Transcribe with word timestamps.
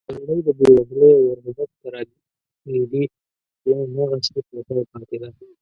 د 0.07 0.09
نړۍ 0.25 0.39
د 0.45 0.49
بېوزلۍ 0.59 1.11
او 1.17 1.23
غربت 1.43 1.69
تراژیدي 1.83 3.03
لا 3.69 3.79
هغسې 4.11 4.39
پر 4.47 4.55
ځای 4.67 4.83
پاتې 4.91 5.17
ده. 5.21 5.29